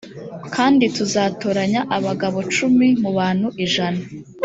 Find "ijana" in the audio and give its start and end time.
3.65-4.01